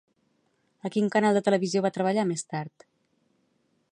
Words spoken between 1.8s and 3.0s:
va treballar més tard?